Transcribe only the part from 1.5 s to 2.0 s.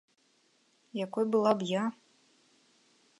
б я?